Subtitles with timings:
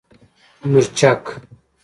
[0.61, 1.23] 🌶 مورچک